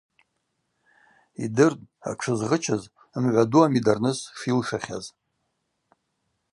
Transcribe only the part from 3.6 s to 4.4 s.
амидарныс